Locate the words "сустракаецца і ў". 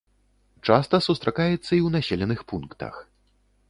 1.09-1.89